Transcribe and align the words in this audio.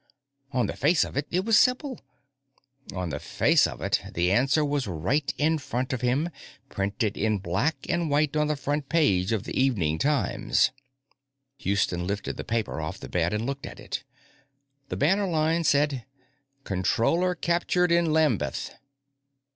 On 0.51 0.65
the 0.65 0.75
face 0.75 1.03
of 1.03 1.15
it, 1.15 1.27
it 1.29 1.45
was 1.45 1.59
simple. 1.59 1.99
On 2.91 3.09
the 3.11 3.19
face 3.19 3.67
of 3.67 3.81
it, 3.83 4.01
the 4.11 4.31
answer 4.31 4.65
was 4.65 4.87
right 4.87 5.31
in 5.37 5.59
front 5.59 5.93
of 5.93 6.01
him, 6.01 6.31
printed 6.69 7.15
in 7.15 7.37
black 7.37 7.75
and 7.87 8.09
white 8.09 8.35
on 8.35 8.47
the 8.47 8.55
front 8.55 8.89
page 8.89 9.31
of 9.31 9.43
the 9.43 9.55
evening 9.55 9.99
Times. 9.99 10.71
Houston 11.59 12.07
lifted 12.07 12.35
the 12.35 12.43
paper 12.43 12.81
off 12.81 12.99
the 12.99 13.09
bed 13.09 13.31
and 13.31 13.45
looked 13.45 13.67
at 13.67 13.79
it. 13.79 14.03
The 14.89 14.97
banner 14.97 15.27
line 15.27 15.63
said: 15.63 16.03
_Controller 16.65 17.39
Captured 17.39 17.91
in 17.91 18.11
Lambeth! 18.11 18.71